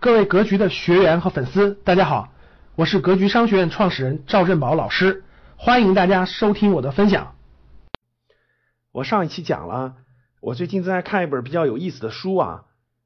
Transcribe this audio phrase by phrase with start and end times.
[0.00, 2.32] 各位格局的学员和粉丝，大家好，
[2.74, 5.24] 我是格局商学院创始人赵振宝老师，
[5.56, 7.34] 欢迎大家收听我的分享。
[8.92, 9.96] 我上一期讲了，
[10.40, 12.62] 我最近正在看一本比较有意思的书啊，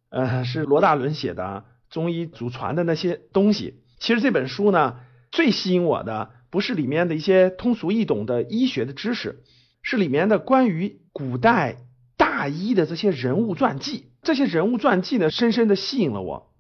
[0.09, 3.83] 呃，是罗大伦写的中医祖传的那些东西。
[3.99, 5.01] 其实这本书呢，
[5.33, 9.43] 最吸引我的不是里面的一些通俗易懂的医学的知识，
[9.83, 11.79] 是里面的关于古代
[12.17, 14.13] 大医的这些人物传记。
[14.23, 16.54] 这些人物传记呢，深深的吸引了我。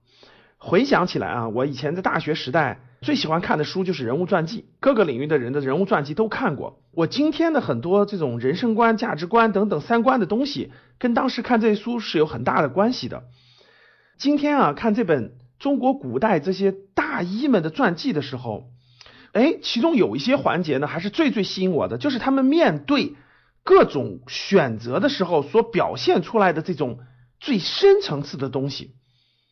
[0.66, 6.80] 回想起来啊，我以前在大学时代最喜欢看的书就是人物传记，各个领域的人的人物传记都看过。
[6.92, 13.24] 我今天的很多这种人生观、价值观等等三观的东西，跟当时看这些书是有很大的关系的。
[14.16, 18.70] 今天啊，看这本中国古代这些大医们的传记的时候，
[19.32, 23.16] 哎，其中有一些环节呢，还是最最吸引我的，就是他们面对
[23.64, 27.00] 各种选择的时候所表现出来的这种
[27.38, 28.94] 最深层次的东西。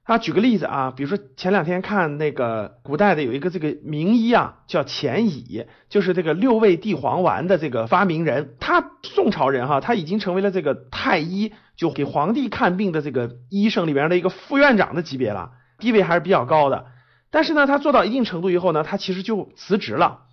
[0.05, 8.57] 啊，举个例子啊，比如说前两天看那个古代的有一个这个名医啊，叫钱乙，就是这个六味地黄丸的这个发明人。
[8.59, 16.87] 他宋朝人哈，他已经成为了这个太医，就给皇帝看病的这个医生里边的一个副院长的级别了，地位还是比较高的。
[17.31, 20.25] 但是呢，他做到一定程度以后呢，他其实就辞职了。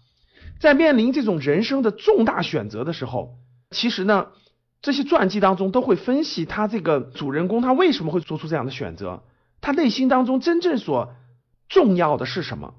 [0.59, 3.36] 在面临这种人生的重大选择的时候，
[3.70, 4.30] 其实呢，
[4.81, 9.22] 这些传记当中都会分析他这个主人公他为什么会做出这样的选择。
[9.61, 11.13] 他内心当中真正所
[11.67, 12.75] 重要的是什么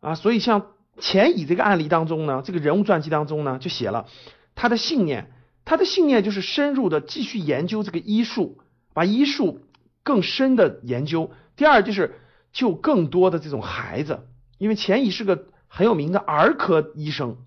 [0.00, 0.14] 啊？
[0.14, 0.66] 所以像
[0.98, 4.06] 钱乙这个案例当中呢，这个人物传记当中呢，就写了
[4.54, 5.32] 他的信念。
[5.64, 8.60] 他的信念就是深入的继续研究这个医术，
[8.92, 9.62] 把医术
[10.02, 11.30] 更深的研究。
[11.56, 12.20] 第二就是
[12.52, 14.26] 救更多的这种孩子，
[14.58, 17.38] 因为钱乙是个很有名的儿科医生。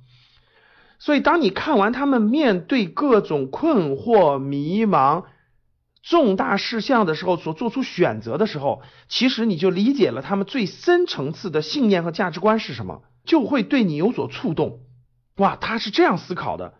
[0.97, 5.25] 所以当你看完他们面对各种困惑、迷茫。
[6.09, 14.80] 重大事项的时候所做出选择的时候，其实你就理解了他们最深层次的信念和价值观是什么，就会对你有所触动。
[15.35, 16.75] 哇，他是这样思考的。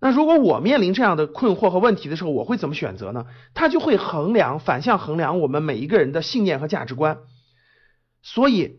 [0.00, 3.26] 那如果我面临这样的困惑和问题的时候，我会怎么选择呢？
[3.54, 7.18] 他就会衡量反向衡量我们每一个人的信念和价值观。
[8.22, 8.76] 所以，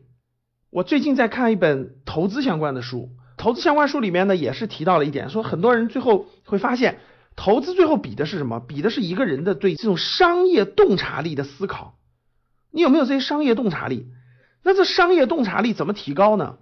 [0.70, 7.00] 我最近在看一本投资相关的书，投资相关书里面呢也是提到了一点，说很多人最后会发现。
[7.36, 8.60] 投资最后比的是什么？
[8.60, 11.98] 比的是一个人的对这种商业洞察力的思考。
[12.72, 14.08] 你有没有这些商业洞察力？
[14.64, 16.58] 那这商业洞察力怎么提高呢？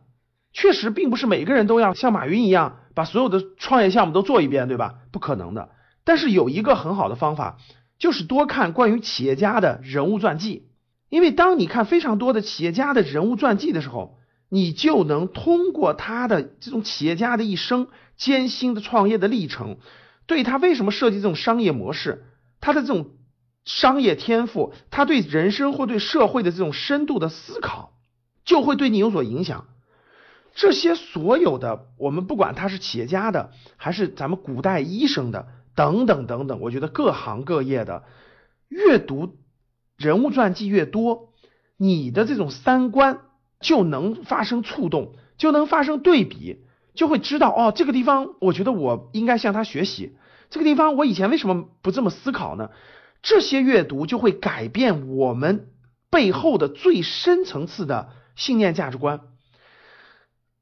[0.52, 4.96] 确实，并不是每个人都要像马云一样把所有的创业项目都做一遍，对吧？
[5.12, 5.70] 不可能的。
[6.04, 7.58] 但是有一个很好的方法，
[7.98, 10.68] 就是多看关于企业家的人物传记。
[11.10, 14.18] 因为当你看非常多的企业家的人物传记的时候，
[14.50, 19.78] 你就能通过他的这种企业家的一生艰辛的创业的历程。
[20.26, 22.26] 对他为什么设计这种商业模式，
[22.62, 23.12] 他的这种
[23.66, 27.94] 商业天赋，他对人生或对社会的这种深度的思考，
[28.46, 29.68] 就会对你有所影响。
[30.56, 38.04] 这些所有的，我们不管他是企业家的，还是咱们古代医生的，等等等等，我觉得各行各业的
[38.68, 39.38] 阅读
[39.98, 41.34] 人物传记越多，
[41.78, 43.22] 你的这种三观
[43.60, 46.64] 就能发生触动，就能发生对比。
[46.94, 50.16] 就会知道哦，这个地方我觉得我应该向他学习。
[50.50, 52.70] 这个地方我以前为什么不这么思考呢？
[53.22, 55.70] 这些阅读就会改变我们
[56.10, 59.22] 背后的最深层次的信念价值观。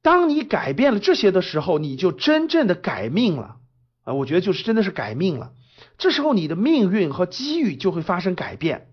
[0.01, 3.57] 当你改变了这些的时候，你就真正的改命了
[4.03, 4.13] 啊！
[4.13, 5.51] 我觉得就是真的是改命了。
[5.97, 8.87] 这时候你的命运和机遇就会发生改变。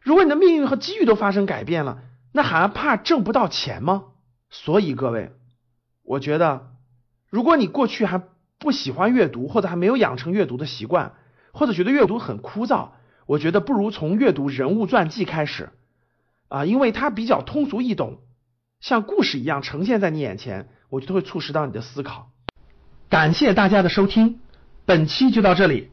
[0.00, 1.98] 如果你的命运和机遇都发生改变了，
[2.32, 4.04] 那还怕挣不到钱吗？
[4.50, 5.32] 所以各位。
[6.10, 6.72] 我觉得，
[7.28, 8.20] 如果你过去还
[8.58, 11.14] 不喜欢阅读，或者还没有养成阅读的习惯，
[11.52, 12.88] 或者觉得阅读很枯燥，
[13.26, 15.68] 我觉得不如从阅读人物传记开始
[16.48, 18.18] 啊，因为它比较通俗易懂，
[18.80, 22.32] 像故事一样呈现在你眼前，我觉得会促使到你的思考。
[23.08, 24.40] 感谢大家的收听，
[24.86, 25.90] 本期就到这里。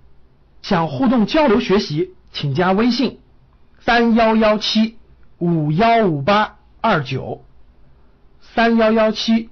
[0.63, 3.19] 想互动交流学习，请加微信
[3.77, 4.97] 三幺幺七
[5.37, 7.45] 五幺五八二九
[8.41, 9.51] 三幺幺七。